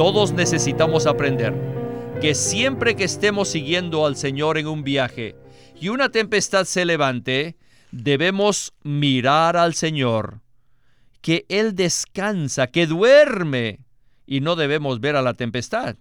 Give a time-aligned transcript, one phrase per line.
[0.00, 1.52] Todos necesitamos aprender
[2.22, 5.36] que siempre que estemos siguiendo al Señor en un viaje
[5.78, 7.58] y una tempestad se levante,
[7.92, 10.40] debemos mirar al Señor,
[11.20, 13.80] que Él descansa, que duerme,
[14.24, 15.96] y no debemos ver a la tempestad.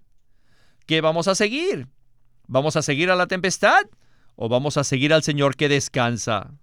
[0.86, 1.90] ¿Qué vamos a seguir?
[2.48, 3.82] ¿Vamos a seguir a la tempestad
[4.38, 6.54] o vamos a seguir al Señor que descansa?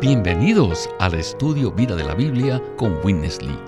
[0.00, 3.67] Bienvenidos al estudio Vida de la Biblia con Witness Lee.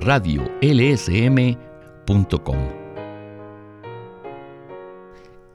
[0.00, 1.58] radiolsm.com.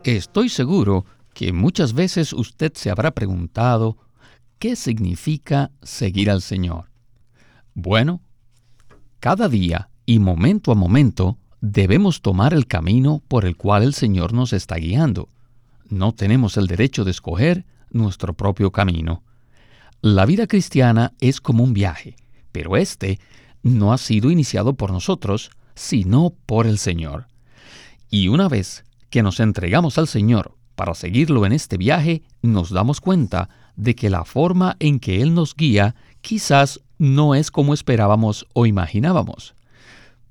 [0.04, 3.98] Estoy seguro que muchas veces usted se habrá preguntado
[4.60, 6.92] qué significa seguir al Señor.
[7.74, 8.22] Bueno,
[9.20, 14.34] cada día y momento a momento debemos tomar el camino por el cual el Señor
[14.34, 15.30] nos está guiando.
[15.88, 19.24] No tenemos el derecho de escoger nuestro propio camino.
[20.02, 22.18] La vida cristiana es como un viaje,
[22.52, 23.20] pero este
[23.64, 27.28] no ha sido iniciado por nosotros, sino por el Señor.
[28.10, 33.02] Y una vez que nos entregamos al Señor para seguirlo en este viaje, nos damos
[33.02, 38.48] cuenta de que la forma en que Él nos guía quizás no es como esperábamos
[38.54, 39.56] o imaginábamos.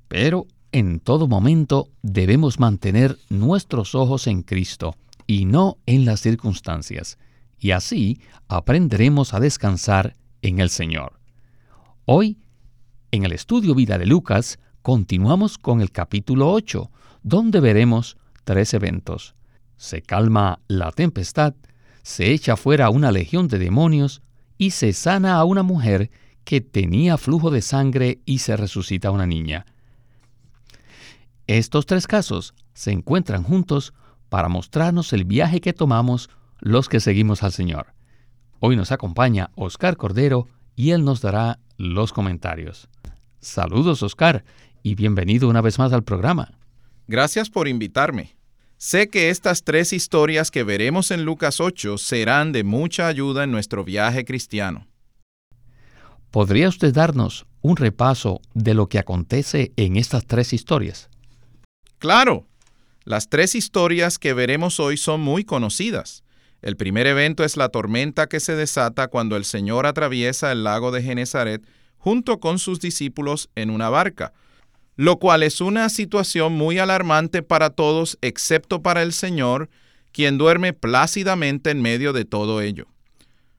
[0.07, 4.95] Pero en todo momento debemos mantener nuestros ojos en Cristo
[5.27, 7.17] y no en las circunstancias,
[7.59, 11.19] y así aprenderemos a descansar en el Señor.
[12.05, 12.37] Hoy
[13.13, 16.89] en el estudio Vida de Lucas, continuamos con el capítulo 8,
[17.21, 19.35] donde veremos tres eventos.
[19.77, 21.53] Se calma la tempestad,
[22.01, 24.23] se echa fuera una legión de demonios
[24.57, 26.09] y se sana a una mujer
[26.43, 29.67] que tenía flujo de sangre y se resucita a una niña.
[31.45, 33.93] Estos tres casos se encuentran juntos
[34.29, 37.93] para mostrarnos el viaje que tomamos los que seguimos al Señor.
[38.59, 42.89] Hoy nos acompaña Oscar Cordero y él nos dará los comentarios.
[43.43, 44.45] Saludos, Oscar,
[44.83, 46.57] y bienvenido una vez más al programa.
[47.07, 48.37] Gracias por invitarme.
[48.77, 53.51] Sé que estas tres historias que veremos en Lucas 8 serán de mucha ayuda en
[53.51, 54.87] nuestro viaje cristiano.
[56.31, 61.09] ¿Podría usted darnos un repaso de lo que acontece en estas tres historias?
[61.99, 62.47] Claro.
[63.03, 66.23] Las tres historias que veremos hoy son muy conocidas.
[66.61, 70.91] El primer evento es la tormenta que se desata cuando el Señor atraviesa el lago
[70.91, 71.65] de Genezaret
[72.03, 74.33] junto con sus discípulos en una barca,
[74.97, 79.69] lo cual es una situación muy alarmante para todos excepto para el Señor,
[80.11, 82.87] quien duerme plácidamente en medio de todo ello.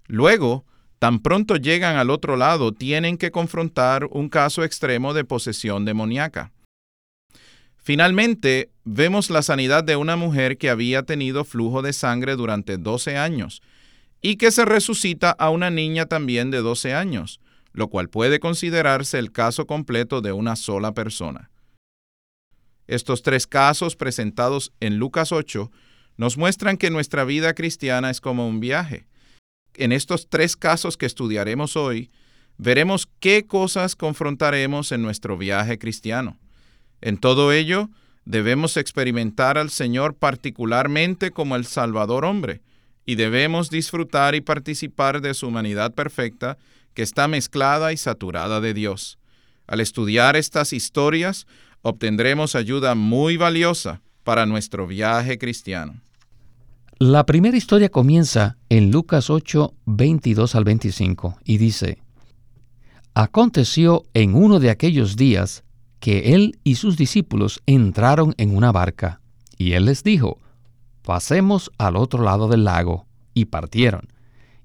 [0.08, 0.66] Luego,
[0.98, 6.52] tan pronto llegan al otro lado, tienen que confrontar un caso extremo de posesión demoníaca.
[7.78, 13.16] Finalmente, vemos la sanidad de una mujer que había tenido flujo de sangre durante 12
[13.16, 13.62] años
[14.20, 17.40] y que se resucita a una niña también de 12 años,
[17.74, 21.50] lo cual puede considerarse el caso completo de una sola persona.
[22.86, 25.70] Estos tres casos presentados en Lucas 8
[26.16, 29.06] nos muestran que nuestra vida cristiana es como un viaje.
[29.74, 32.10] En estos tres casos que estudiaremos hoy,
[32.58, 36.38] veremos qué cosas confrontaremos en nuestro viaje cristiano.
[37.00, 37.90] En todo ello,
[38.24, 42.62] debemos experimentar al Señor particularmente como el Salvador hombre,
[43.06, 46.56] y debemos disfrutar y participar de su humanidad perfecta
[46.94, 49.18] que está mezclada y saturada de Dios.
[49.66, 51.46] Al estudiar estas historias,
[51.82, 56.00] obtendremos ayuda muy valiosa para nuestro viaje cristiano.
[56.98, 61.98] La primera historia comienza en Lucas 8, 22 al 25 y dice,
[63.14, 65.64] Aconteció en uno de aquellos días
[66.00, 69.20] que él y sus discípulos entraron en una barca,
[69.58, 70.38] y él les dijo,
[71.02, 74.13] Pasemos al otro lado del lago, y partieron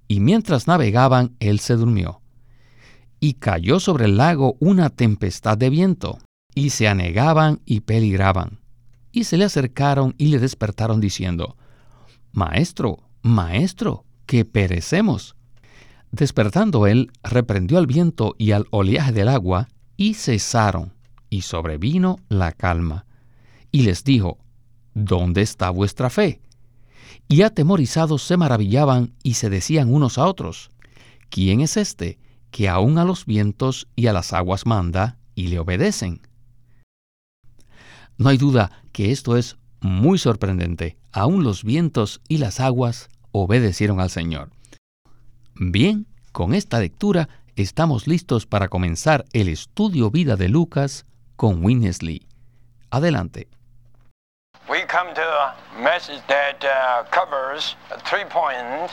[0.09, 2.21] y mientras navegaban él se durmió.
[3.21, 6.17] Y cayó sobre el lago una tempestad de viento,
[6.55, 8.59] y se anegaban y peligraban.
[9.11, 11.55] Y se le acercaron y le despertaron diciendo,
[12.31, 15.35] Maestro, Maestro, que perecemos.
[16.11, 20.93] Despertando él, reprendió al viento y al oleaje del agua, y cesaron,
[21.29, 23.05] y sobrevino la calma.
[23.71, 24.39] Y les dijo,
[24.95, 26.41] ¿Dónde está vuestra fe?
[27.29, 30.71] Y atemorizados se maravillaban y se decían unos a otros,
[31.29, 32.17] ¿quién es este
[32.49, 36.21] que aun a los vientos y a las aguas manda y le obedecen?
[38.17, 40.97] No hay duda que esto es muy sorprendente.
[41.11, 44.49] Aún los vientos y las aguas obedecieron al Señor.
[45.55, 51.05] Bien, con esta lectura estamos listos para comenzar el estudio vida de Lucas
[51.35, 52.25] con Winnesley.
[52.89, 53.47] Adelante.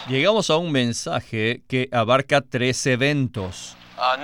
[0.08, 3.76] Llegamos a un mensaje que abarca tres eventos.
[3.98, 4.16] Uh,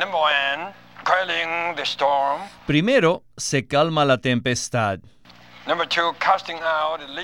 [2.67, 5.01] Primero, se calma la tempestad.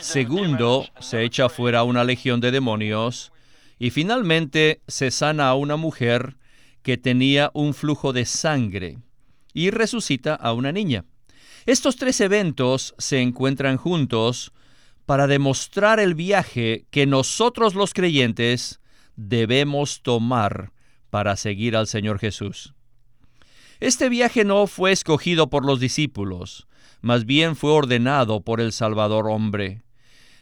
[0.00, 3.32] Segundo, se echa fuera una legión de demonios.
[3.78, 6.36] Y finalmente, se sana a una mujer
[6.82, 8.98] que tenía un flujo de sangre
[9.54, 11.04] y resucita a una niña.
[11.68, 14.54] Estos tres eventos se encuentran juntos
[15.04, 18.80] para demostrar el viaje que nosotros los creyentes
[19.16, 20.72] debemos tomar
[21.10, 22.72] para seguir al Señor Jesús.
[23.80, 26.66] Este viaje no fue escogido por los discípulos,
[27.02, 29.82] más bien fue ordenado por el Salvador hombre.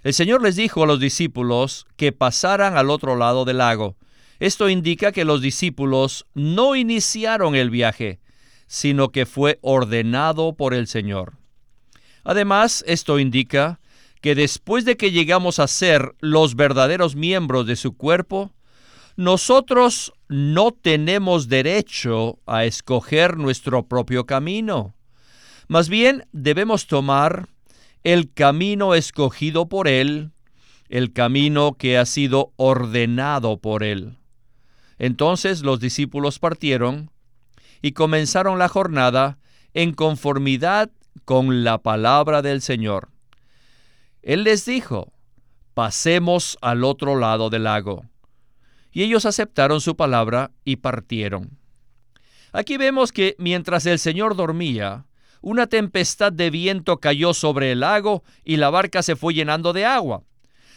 [0.04, 3.96] El Señor les dijo a los discípulos que pasaran al otro lado del lago.
[4.38, 8.20] Esto indica que los discípulos no iniciaron el viaje,
[8.66, 11.34] sino que fue ordenado por el Señor.
[12.24, 13.80] Además, esto indica
[14.20, 18.52] que después de que llegamos a ser los verdaderos miembros de su cuerpo,
[19.16, 24.94] nosotros no tenemos derecho a escoger nuestro propio camino.
[25.68, 27.48] Más bien debemos tomar
[28.04, 30.32] el camino escogido por Él,
[30.88, 34.16] el camino que ha sido ordenado por Él.
[34.98, 37.10] Entonces los discípulos partieron
[37.82, 39.38] y comenzaron la jornada
[39.74, 40.90] en conformidad
[41.24, 43.10] con la palabra del Señor.
[44.22, 45.12] Él les dijo,
[45.74, 48.04] pasemos al otro lado del lago.
[48.92, 51.58] Y ellos aceptaron su palabra y partieron.
[52.52, 55.04] Aquí vemos que mientras el Señor dormía,
[55.42, 59.84] una tempestad de viento cayó sobre el lago y la barca se fue llenando de
[59.84, 60.22] agua.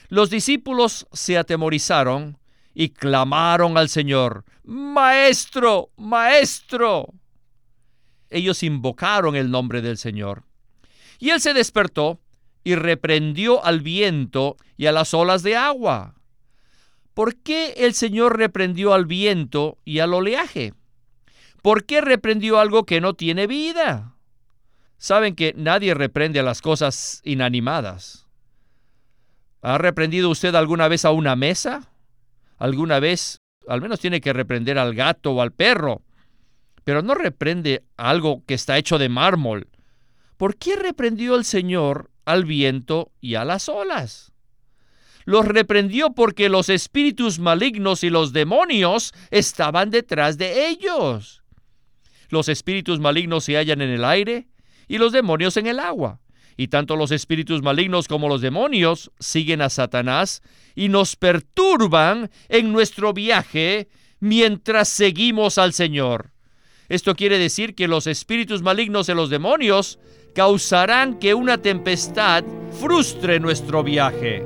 [0.09, 2.38] Los discípulos se atemorizaron
[2.79, 7.13] y clamaron al Señor, Maestro, Maestro.
[8.29, 10.43] Ellos invocaron el nombre del Señor.
[11.17, 12.21] Y él se despertó
[12.63, 16.15] y reprendió al viento y a las olas de agua.
[17.13, 20.73] ¿Por qué el Señor reprendió al viento y al oleaje?
[21.61, 24.15] ¿Por qué reprendió algo que no tiene vida?
[24.97, 28.25] Saben que nadie reprende a las cosas inanimadas.
[29.61, 31.88] ¿Ha reprendido usted alguna vez a una mesa?
[32.59, 33.41] ¿Alguna vez?
[33.67, 36.03] Al menos tiene que reprender al gato o al perro.
[36.83, 39.67] Pero no reprende algo que está hecho de mármol.
[40.37, 44.31] ¿Por qué reprendió el Señor al viento y a las olas?
[45.29, 51.43] los reprendió porque los espíritus malignos y los demonios estaban detrás de ellos.
[52.29, 54.47] Los espíritus malignos se hallan en el aire
[54.87, 56.19] y los demonios en el agua.
[56.59, 60.41] Y tanto los espíritus malignos como los demonios siguen a Satanás
[60.75, 63.87] y nos perturban en nuestro viaje
[64.19, 66.31] mientras seguimos al Señor.
[66.89, 69.99] Esto quiere decir que los espíritus malignos y los demonios
[70.35, 72.43] causarán que una tempestad
[72.77, 74.45] frustre nuestro viaje.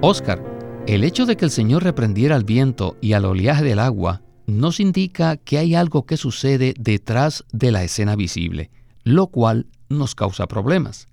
[0.00, 0.42] Oscar,
[0.86, 4.80] el hecho de que el Señor reprendiera al viento y al oleaje del agua nos
[4.80, 8.70] indica que hay algo que sucede detrás de la escena visible,
[9.04, 11.06] lo cual nos causa problemas.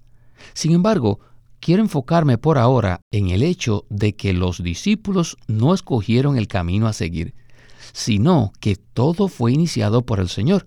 [0.53, 1.19] Sin embargo,
[1.60, 6.88] quiero enfocarme por ahora en el hecho de que los discípulos no escogieron el camino
[6.88, 7.36] a seguir,
[7.91, 10.65] sino que todo fue iniciado por el Señor.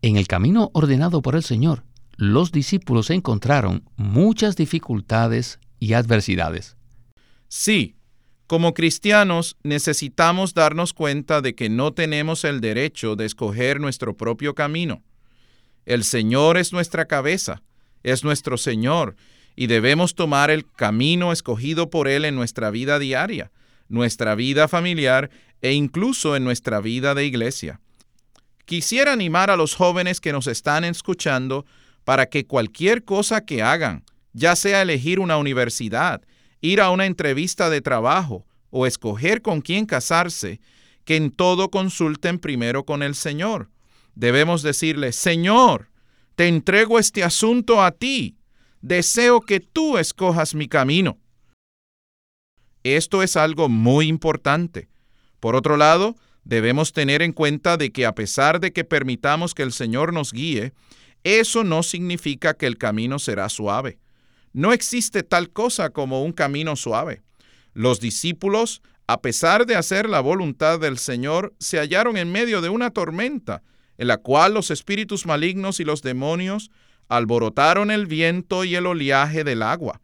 [0.00, 1.84] En el camino ordenado por el Señor,
[2.16, 6.78] los discípulos encontraron muchas dificultades y adversidades.
[7.48, 7.97] Sí,
[8.48, 14.54] como cristianos necesitamos darnos cuenta de que no tenemos el derecho de escoger nuestro propio
[14.54, 15.02] camino.
[15.84, 17.62] El Señor es nuestra cabeza,
[18.02, 19.16] es nuestro Señor,
[19.54, 23.52] y debemos tomar el camino escogido por Él en nuestra vida diaria,
[23.90, 25.28] nuestra vida familiar
[25.60, 27.80] e incluso en nuestra vida de iglesia.
[28.64, 31.66] Quisiera animar a los jóvenes que nos están escuchando
[32.04, 36.22] para que cualquier cosa que hagan, ya sea elegir una universidad,
[36.60, 40.60] ir a una entrevista de trabajo o escoger con quién casarse,
[41.04, 43.70] que en todo consulten primero con el Señor.
[44.14, 45.90] Debemos decirle, Señor,
[46.34, 48.36] te entrego este asunto a ti.
[48.80, 51.18] Deseo que tú escojas mi camino.
[52.84, 54.88] Esto es algo muy importante.
[55.40, 59.62] Por otro lado, debemos tener en cuenta de que a pesar de que permitamos que
[59.62, 60.72] el Señor nos guíe,
[61.24, 63.98] eso no significa que el camino será suave.
[64.52, 67.22] No existe tal cosa como un camino suave.
[67.74, 72.68] Los discípulos, a pesar de hacer la voluntad del Señor, se hallaron en medio de
[72.68, 73.62] una tormenta,
[73.98, 76.70] en la cual los espíritus malignos y los demonios
[77.08, 80.00] alborotaron el viento y el oleaje del agua.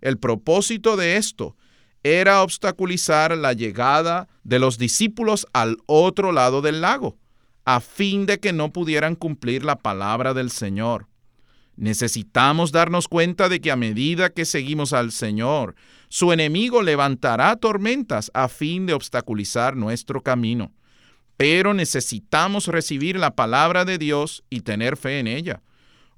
[0.00, 1.56] El propósito de esto
[2.02, 7.18] era obstaculizar la llegada de los discípulos al otro lado del lago,
[7.64, 11.08] a fin de que no pudieran cumplir la palabra del Señor.
[11.76, 15.74] Necesitamos darnos cuenta de que a medida que seguimos al Señor,
[16.08, 20.72] su enemigo levantará tormentas a fin de obstaculizar nuestro camino.
[21.36, 25.62] Pero necesitamos recibir la palabra de Dios y tener fe en ella.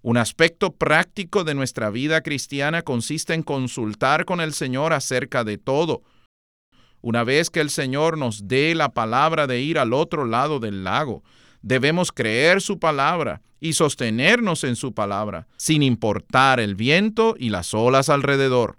[0.00, 5.58] Un aspecto práctico de nuestra vida cristiana consiste en consultar con el Señor acerca de
[5.58, 6.02] todo.
[7.00, 10.84] Una vez que el Señor nos dé la palabra de ir al otro lado del
[10.84, 11.24] lago,
[11.62, 17.74] debemos creer su palabra y sostenernos en su palabra, sin importar el viento y las
[17.74, 18.78] olas alrededor.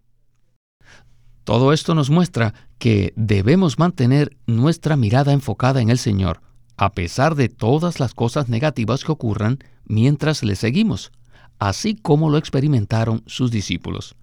[1.44, 6.42] Todo esto nos muestra que debemos mantener nuestra mirada enfocada en el Señor,
[6.78, 11.12] a pesar de todas las cosas negativas que ocurran mientras le seguimos,
[11.58, 14.16] así como lo experimentaron sus discípulos.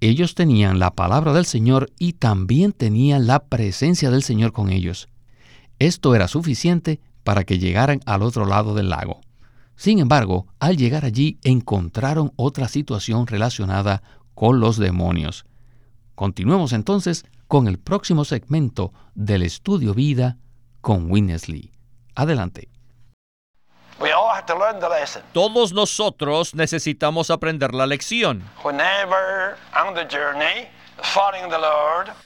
[0.00, 5.08] Ellos tenían la palabra del Señor y también tenían la presencia del Señor con ellos.
[5.78, 9.20] Esto era suficiente para que llegaran al otro lado del lago.
[9.76, 14.02] Sin embargo, al llegar allí encontraron otra situación relacionada
[14.34, 15.46] con los demonios.
[16.14, 20.36] Continuemos entonces con el próximo segmento del estudio vida
[20.80, 21.72] con Winnesley.
[22.14, 22.68] Adelante.
[25.32, 28.42] Todos nosotros necesitamos aprender la lección.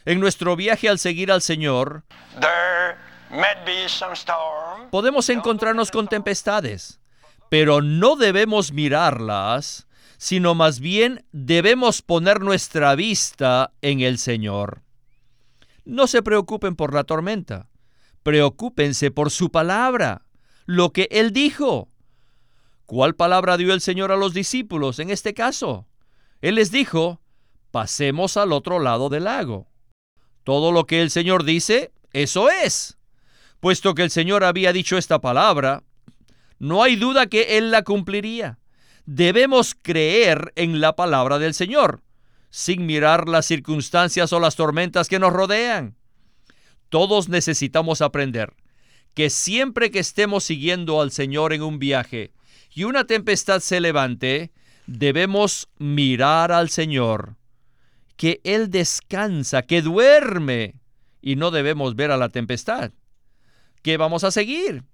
[0.04, 2.04] En nuestro viaje al seguir al Señor,
[4.90, 7.00] podemos encontrarnos con tempestades,
[7.48, 9.86] pero no debemos mirarlas,
[10.18, 14.82] sino más bien debemos poner nuestra vista en el Señor.
[15.84, 17.68] No se preocupen por la tormenta,
[18.22, 20.26] preocúpense por su palabra
[20.66, 21.88] lo que él dijo.
[22.84, 25.86] ¿Cuál palabra dio el Señor a los discípulos en este caso?
[26.42, 27.20] Él les dijo,
[27.70, 29.66] pasemos al otro lado del lago.
[30.44, 32.97] Todo lo que el Señor dice, eso es.
[33.60, 35.82] Puesto que el Señor había dicho esta palabra,
[36.58, 38.58] no hay duda que Él la cumpliría.
[39.04, 42.02] Debemos creer en la palabra del Señor,
[42.50, 45.96] sin mirar las circunstancias o las tormentas que nos rodean.
[46.88, 48.54] Todos necesitamos aprender
[49.14, 52.32] que siempre que estemos siguiendo al Señor en un viaje
[52.72, 54.52] y una tempestad se levante,
[54.86, 57.36] debemos mirar al Señor,
[58.16, 60.76] que Él descansa, que duerme,
[61.20, 62.92] y no debemos ver a la tempestad.
[63.82, 64.84] ¿Qué vamos a seguir?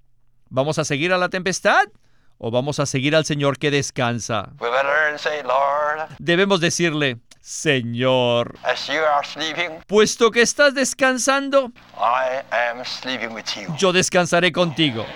[0.51, 1.85] ¿Vamos a seguir a la tempestad?
[2.39, 4.51] ¿O vamos a seguir al Señor que descansa?
[6.19, 8.59] Debemos decirle, Señor,
[9.87, 11.73] puesto que estás descansando,
[13.79, 15.07] yo descansaré contigo.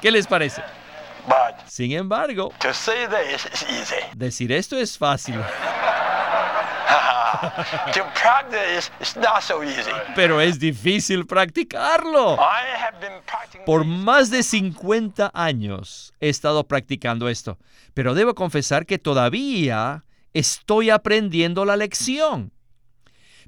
[0.00, 0.62] ¿Qué les parece?
[1.66, 2.52] Sin embargo,
[4.14, 5.40] decir esto es fácil.
[10.14, 12.36] Pero es difícil practicarlo.
[13.66, 17.58] Por más de 50 años he estado practicando esto,
[17.94, 22.52] pero debo confesar que todavía estoy aprendiendo la lección.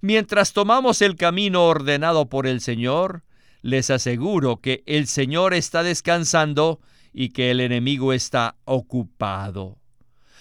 [0.00, 3.24] Mientras tomamos el camino ordenado por el Señor,
[3.62, 6.80] les aseguro que el Señor está descansando
[7.14, 9.78] y que el enemigo está ocupado.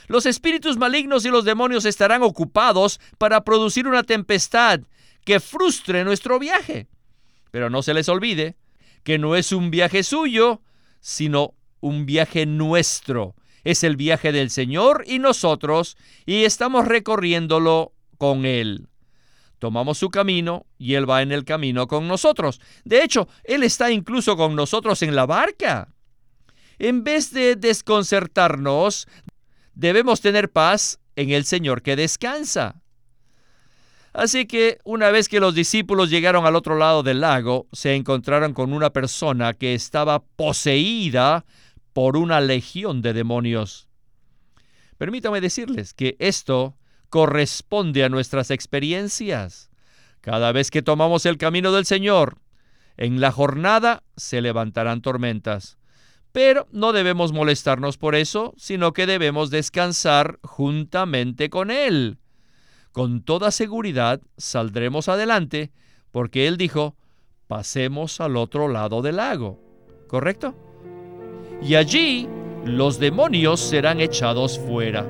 [0.07, 4.81] Los espíritus malignos y los demonios estarán ocupados para producir una tempestad
[5.25, 6.87] que frustre nuestro viaje.
[7.51, 8.57] Pero no se les olvide
[9.03, 10.61] que no es un viaje suyo,
[10.99, 18.45] sino un viaje nuestro, es el viaje del Señor y nosotros, y estamos recorriéndolo con
[18.45, 18.87] Él.
[19.59, 22.59] Tomamos su camino y Él va en el camino con nosotros.
[22.83, 25.93] De hecho, Él está incluso con nosotros en la barca.
[26.79, 29.07] En vez de desconcertarnos,
[29.73, 32.81] debemos tener paz en el Señor que descansa.
[34.13, 38.53] Así que una vez que los discípulos llegaron al otro lado del lago, se encontraron
[38.53, 41.45] con una persona que estaba poseída
[41.93, 43.87] por una legión de demonios.
[44.97, 46.77] Permítame decirles que esto
[47.09, 49.71] corresponde a nuestras experiencias.
[50.21, 52.37] Cada vez que tomamos el camino del Señor,
[52.97, 55.77] en la jornada se levantarán tormentas.
[56.33, 62.17] Pero no debemos molestarnos por eso, sino que debemos descansar juntamente con Él.
[62.91, 65.71] Con toda seguridad saldremos adelante,
[66.11, 66.97] porque Él dijo,
[67.47, 69.61] pasemos al otro lado del lago.
[70.07, 70.53] ¿Correcto?
[71.65, 72.27] y allí
[72.65, 75.07] los demonios serán echados fuera.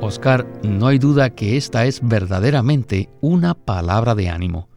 [0.00, 4.68] Oscar, no hay duda que esta es verdaderamente una palabra de ánimo.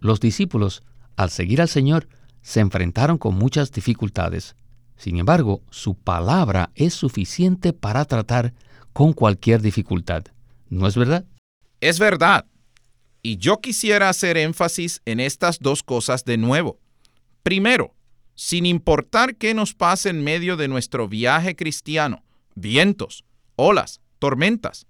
[0.00, 0.82] Los discípulos,
[1.16, 2.08] al seguir al Señor,
[2.42, 4.54] se enfrentaron con muchas dificultades.
[4.96, 8.54] Sin embargo, su palabra es suficiente para tratar
[8.92, 10.24] con cualquier dificultad.
[10.68, 11.24] ¿No es verdad?
[11.80, 12.46] Es verdad.
[13.22, 16.78] Y yo quisiera hacer énfasis en estas dos cosas de nuevo.
[17.42, 17.94] Primero,
[18.34, 23.24] sin importar qué nos pase en medio de nuestro viaje cristiano, vientos,
[23.56, 24.86] olas, tormentas,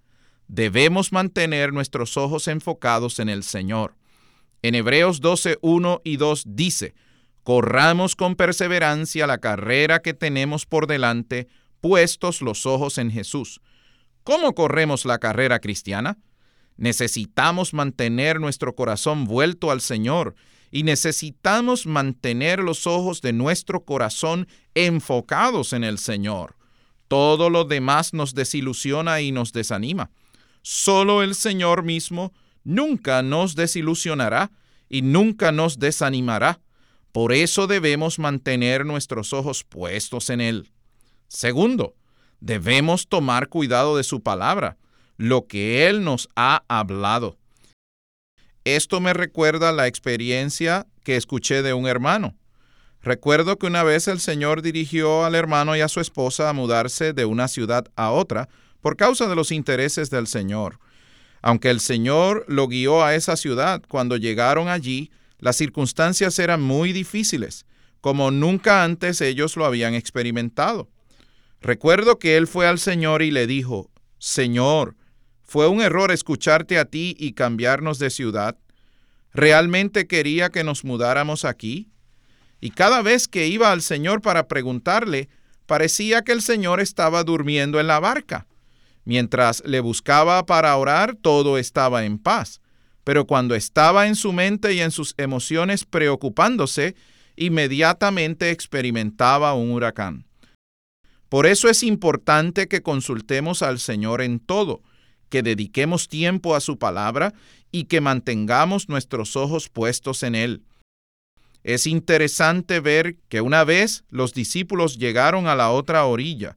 [0.49, 3.95] debemos mantener nuestros ojos enfocados en el Señor.
[4.63, 6.95] En Hebreos 12, 1 y 2 dice,
[7.43, 11.49] corramos con perseverancia la carrera que tenemos por delante,
[11.81, 13.61] puestos los ojos en Jesús.
[14.25, 16.19] ¿Cómo corremos la carrera cristiana?
[16.77, 20.35] Necesitamos mantener nuestro corazón vuelto al Señor
[20.71, 26.57] y necesitamos mantener los ojos de nuestro corazón enfocados en el Señor.
[27.09, 30.11] Todo lo demás nos desilusiona y nos desanima.
[30.63, 32.33] Solo el Señor mismo
[32.66, 34.50] nunca nos desilusionará
[34.88, 36.61] y nunca nos desanimará.
[37.12, 40.73] Por eso debemos mantener nuestros ojos puestos en Él.
[41.28, 41.94] Segundo,
[42.40, 44.76] debemos tomar cuidado de su palabra,
[45.16, 47.38] lo que Él nos ha hablado.
[48.64, 52.37] Esto me recuerda la experiencia que escuché de un hermano.
[53.00, 57.12] Recuerdo que una vez el Señor dirigió al hermano y a su esposa a mudarse
[57.12, 58.49] de una ciudad a otra
[58.80, 60.80] por causa de los intereses del Señor.
[61.43, 66.93] Aunque el Señor lo guió a esa ciudad, cuando llegaron allí, las circunstancias eran muy
[66.93, 67.66] difíciles,
[68.00, 70.88] como nunca antes ellos lo habían experimentado.
[71.61, 74.97] Recuerdo que él fue al Señor y le dijo, Señor,
[75.43, 78.57] ¿fue un error escucharte a ti y cambiarnos de ciudad?
[79.33, 81.88] ¿Realmente quería que nos mudáramos aquí?
[82.61, 85.28] Y cada vez que iba al Señor para preguntarle,
[85.66, 88.47] parecía que el Señor estaba durmiendo en la barca.
[89.07, 92.61] Mientras le buscaba para orar, todo estaba en paz.
[93.05, 96.97] Pero cuando estaba en su mente y en sus emociones preocupándose,
[97.37, 100.27] inmediatamente experimentaba un huracán.
[101.29, 104.83] Por eso es importante que consultemos al Señor en todo,
[105.29, 107.33] que dediquemos tiempo a su palabra
[107.71, 110.64] y que mantengamos nuestros ojos puestos en Él.
[111.62, 116.57] Es interesante ver que una vez los discípulos llegaron a la otra orilla,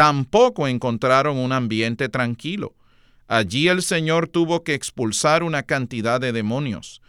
[0.00, 2.74] tampoco encontraron un ambiente tranquilo.
[3.28, 7.02] Allí el Señor tuvo que expulsar una cantidad de demonios.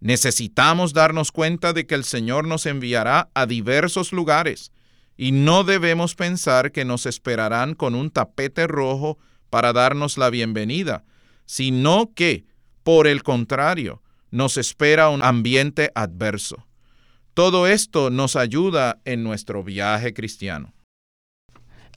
[0.00, 4.72] Necesitamos darnos cuenta de que el Señor nos enviará a diversos lugares
[5.16, 9.16] y no debemos pensar que nos esperarán con un tapete rojo
[9.48, 11.04] para darnos la bienvenida,
[11.46, 12.46] sino que,
[12.82, 16.66] por el contrario, nos espera un ambiente adverso.
[17.32, 20.73] Todo esto nos ayuda en nuestro viaje cristiano.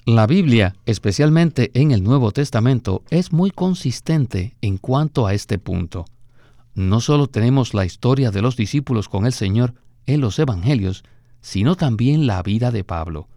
[0.07, 6.05] La Biblia, especialmente en el Nuevo Testamento, es muy consistente en cuanto a este punto.
[6.75, 9.73] No solo tenemos la historia de los discípulos con el Señor
[10.05, 11.03] en los Evangelios,
[11.41, 13.27] sino también la vida de Pablo.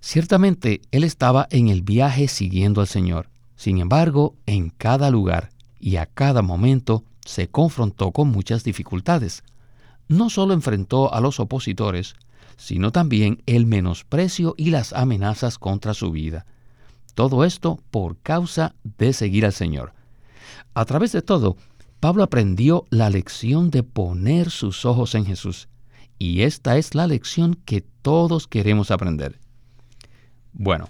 [0.00, 3.30] Ciertamente él estaba en el viaje siguiendo al Señor.
[3.54, 9.44] Sin embargo, en cada lugar y a cada momento se confrontó con muchas dificultades.
[10.08, 12.16] No solo enfrentó a los opositores,
[12.56, 16.46] sino también el menosprecio y las amenazas contra su vida.
[17.14, 19.92] Todo esto por causa de seguir al Señor.
[20.74, 21.56] A través de todo,
[22.00, 25.68] Pablo aprendió la lección de poner sus ojos en Jesús.
[26.18, 29.38] Y esta es la lección que todos queremos aprender.
[30.52, 30.88] Bueno,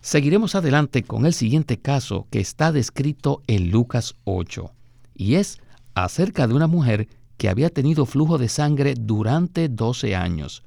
[0.00, 4.70] seguiremos adelante con el siguiente caso que está descrito en Lucas 8,
[5.14, 5.60] y es
[5.94, 10.62] acerca de una mujer que había tenido flujo de sangre durante 12 años.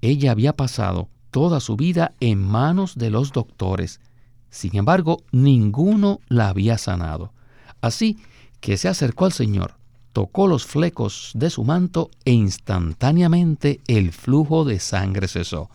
[0.00, 4.00] Ella había pasado toda su vida en manos de los doctores.
[4.50, 7.32] Sin embargo, ninguno la había sanado.
[7.80, 8.18] Así
[8.60, 9.74] que se acercó al Señor,
[10.12, 15.70] tocó los flecos de su manto e instantáneamente el flujo de sangre cesó.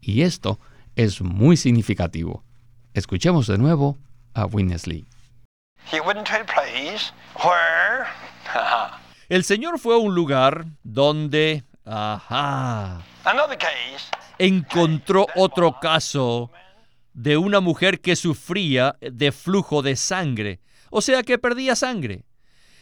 [0.00, 0.58] Y esto
[0.96, 2.42] es muy significativo.
[2.94, 3.98] Escuchemos de nuevo
[4.34, 5.06] a Winnesley.
[9.28, 13.02] El Señor fue a un lugar donde Ajá.
[14.38, 16.50] Encontró otro caso
[17.12, 22.24] de una mujer que sufría de flujo de sangre, o sea que perdía sangre.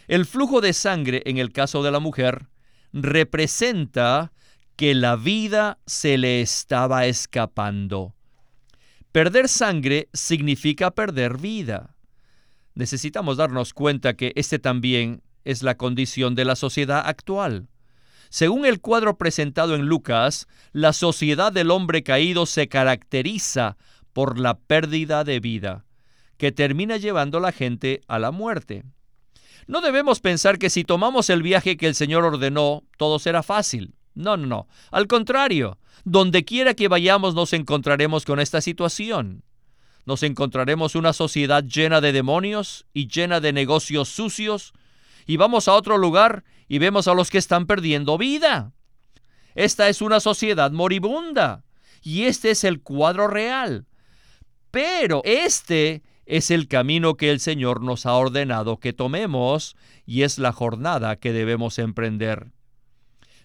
[0.06, 2.48] El flujo de sangre en el caso de la mujer
[2.92, 4.32] representa
[4.76, 8.14] que la vida se le estaba escapando.
[9.12, 11.96] Perder sangre significa perder vida.
[12.74, 17.68] Necesitamos darnos cuenta que este también es la condición de la sociedad actual.
[18.30, 23.76] Según el cuadro presentado en Lucas, la sociedad del hombre caído se caracteriza
[24.12, 25.84] por la pérdida de vida,
[26.36, 28.84] que termina llevando a la gente a la muerte.
[29.66, 33.94] No debemos pensar que si tomamos el viaje que el Señor ordenó, todo será fácil.
[34.14, 34.68] No, no, no.
[34.92, 39.42] Al contrario, donde quiera que vayamos nos encontraremos con esta situación.
[40.06, 44.72] Nos encontraremos una sociedad llena de demonios y llena de negocios sucios,
[45.26, 48.72] y vamos a otro lugar y vemos a los que están perdiendo vida.
[49.56, 51.64] Esta es una sociedad moribunda,
[52.00, 53.86] y este es el cuadro real.
[54.70, 60.38] Pero este es el camino que el Señor nos ha ordenado que tomemos y es
[60.38, 62.52] la jornada que debemos emprender.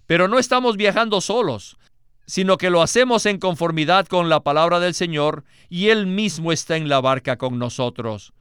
[0.05, 1.79] Pero no estamos viajando solos,
[2.27, 6.77] sino que lo hacemos en conformidad con la palabra del Señor y Él mismo está
[6.77, 8.33] en la barca con nosotros.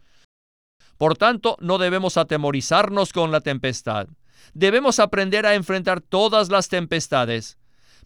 [0.99, 4.09] Por tanto, no debemos atemorizarnos con la tempestad.
[4.53, 7.59] Debemos aprender a enfrentar todas las tempestades.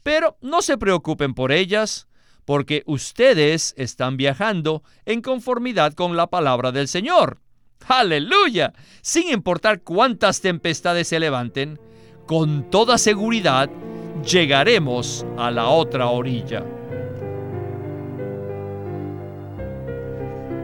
[0.03, 2.09] Pero no se preocupen por ellas,
[2.45, 7.41] porque ustedes están viajando en conformidad con la palabra del Señor.
[7.87, 8.73] Aleluya.
[9.03, 11.79] Sin importar cuántas tempestades se levanten,
[12.27, 13.71] con toda seguridad
[14.25, 16.65] llegaremos a la otra orilla.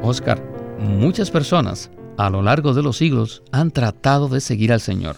[0.03, 0.43] Oscar,
[0.79, 5.17] muchas personas a lo largo de los siglos han tratado de seguir al Señor,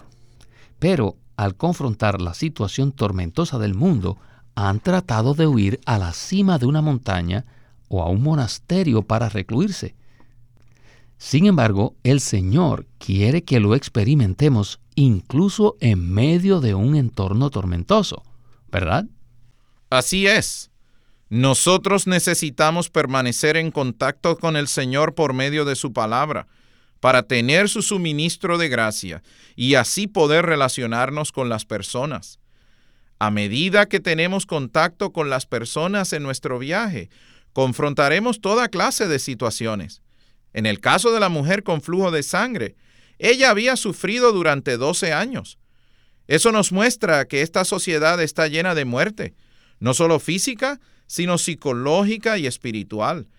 [0.79, 4.17] pero al confrontar la situación tormentosa del mundo,
[4.55, 7.45] han tratado de huir a la cima de una montaña
[7.89, 9.95] o a un monasterio para recluirse.
[11.19, 18.23] Sin embargo, el Señor quiere que lo experimentemos incluso en medio de un entorno tormentoso,
[18.71, 19.05] ¿verdad?
[19.89, 20.71] Así es.
[21.29, 26.47] Nosotros necesitamos permanecer en contacto con el Señor por medio de su palabra,
[27.07, 29.23] para tener su suministro de gracia
[29.55, 32.37] y así poder relacionarnos con las personas.
[33.17, 37.09] A medida que tenemos contacto con las personas en nuestro viaje,
[37.53, 40.01] confrontaremos toda clase de situaciones.
[40.51, 42.75] En el caso de la mujer con flujo de sangre,
[43.19, 45.59] ella había sufrido durante 12 años.
[46.27, 49.33] Eso nos muestra que esta sociedad está llena de muerte,
[49.79, 53.29] no solo física, sino psicológica y espiritual.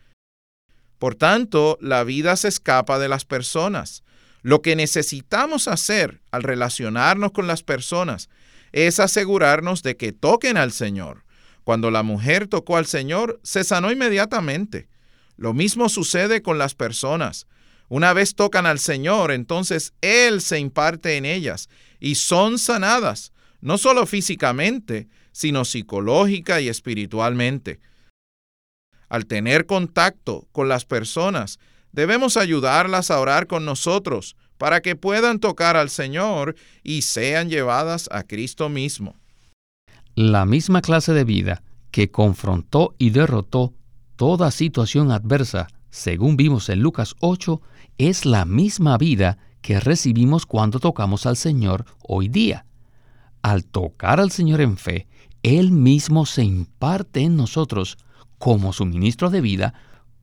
[0.98, 4.02] Por tanto, la vida se escapa de las personas.
[4.42, 8.28] Lo que necesitamos hacer al relacionarnos con las personas
[8.72, 11.24] es asegurarnos de que toquen al Señor.
[11.64, 14.88] Cuando la mujer tocó al Señor, se sanó inmediatamente.
[15.36, 17.46] Lo mismo sucede con las personas.
[17.88, 21.68] Una vez tocan al Señor, entonces Él se imparte en ellas
[22.00, 27.80] y son sanadas, no solo físicamente, sino psicológica y espiritualmente.
[29.08, 31.58] Al tener contacto con las personas,
[31.92, 38.08] debemos ayudarlas a orar con nosotros para que puedan tocar al Señor y sean llevadas
[38.12, 39.16] a Cristo mismo.
[40.14, 43.72] La misma clase de vida que confrontó y derrotó
[44.16, 47.62] toda situación adversa, según vimos en Lucas 8,
[47.98, 52.66] es la misma vida que recibimos cuando tocamos al Señor hoy día.
[53.42, 55.06] Al tocar al Señor en fe,
[55.42, 57.96] Él mismo se imparte en nosotros
[58.38, 59.74] como suministro de vida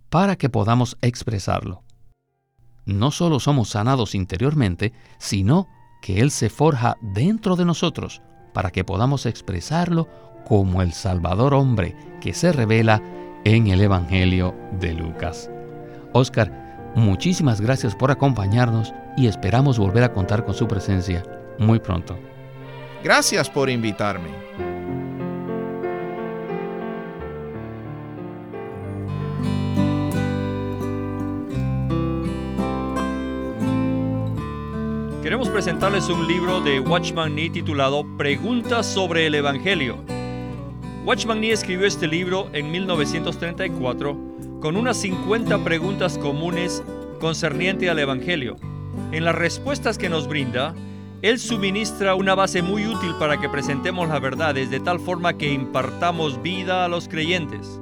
[0.09, 1.85] para que podamos expresarlo
[2.85, 5.67] no solo somos sanados interiormente, sino
[6.01, 8.21] que Él se forja dentro de nosotros
[8.53, 10.07] para que podamos expresarlo
[10.45, 13.01] como el Salvador hombre que se revela
[13.43, 15.49] en el Evangelio de Lucas.
[16.13, 21.23] Oscar, muchísimas gracias por acompañarnos y esperamos volver a contar con su presencia
[21.57, 22.17] muy pronto.
[23.03, 24.74] Gracias por invitarme.
[35.25, 39.97] Queremos presentarles un libro de Watchman Nee titulado Preguntas sobre el Evangelio.
[41.03, 44.15] Watchman Nee escribió este libro en 1934
[44.61, 46.83] con unas 50 preguntas comunes
[47.19, 48.57] concerniente al Evangelio.
[49.11, 50.75] En las respuestas que nos brinda,
[51.23, 55.51] él suministra una base muy útil para que presentemos las verdades de tal forma que
[55.51, 57.81] impartamos vida a los creyentes.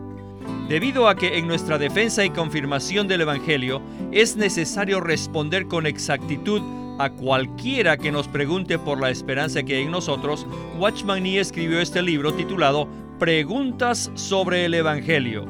[0.70, 3.82] Debido a que en nuestra defensa y confirmación del Evangelio
[4.14, 6.62] es necesario responder con exactitud
[7.00, 10.46] a cualquiera que nos pregunte por la esperanza que hay en nosotros,
[10.78, 12.88] Watchman Nee escribió este libro titulado
[13.20, 15.46] Preguntas sobre el Evangelio.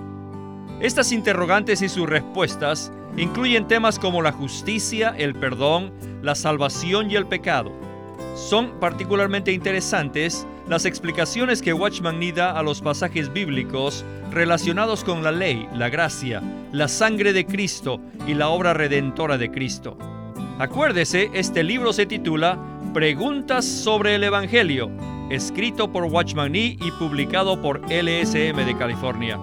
[0.79, 7.15] Estas interrogantes y sus respuestas incluyen temas como la justicia, el perdón, la salvación y
[7.15, 7.71] el pecado.
[8.35, 15.23] Son particularmente interesantes las explicaciones que Watchman Nee da a los pasajes bíblicos relacionados con
[15.23, 19.97] la ley, la gracia, la sangre de Cristo y la obra redentora de Cristo.
[20.59, 22.59] Acuérdese, este libro se titula
[22.93, 24.91] Preguntas sobre el Evangelio,
[25.31, 29.39] escrito por Watchman Nee y publicado por LSM de California.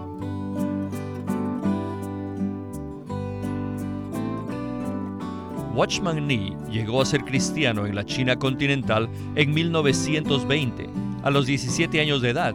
[5.74, 10.88] Watchman Nee llegó a ser cristiano en la China continental en 1920,
[11.24, 12.54] a los 17 años de edad,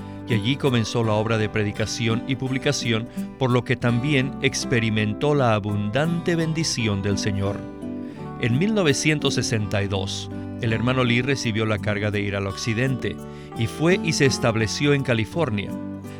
[0.31, 3.05] Y allí comenzó la obra de predicación y publicación,
[3.37, 7.59] por lo que también experimentó la abundante bendición del Señor.
[8.39, 10.29] En 1962,
[10.61, 13.15] el hermano Lee recibió la carga de ir al occidente
[13.57, 15.71] y fue y se estableció en California.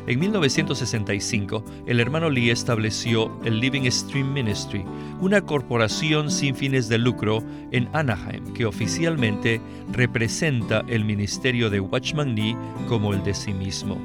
[0.08, 4.84] En 1965, el hermano Lee estableció el Living Stream Ministry,
[5.20, 9.60] una corporación sin fines de lucro en Anaheim que oficialmente
[9.92, 12.56] representa el ministerio de Watchman Nee
[12.88, 13.96] como el de sí mismo.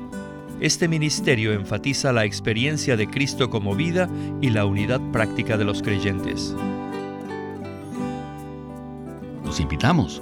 [0.60, 4.08] Este ministerio enfatiza la experiencia de Cristo como vida
[4.40, 6.56] y la unidad práctica de los creyentes.
[9.44, 10.22] Los invitamos